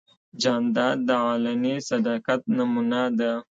جانداد 0.41 0.97
د 1.07 1.09
علني 1.27 1.75
صداقت 1.89 2.41
نمونه 2.57 3.01
ده. 3.19 3.33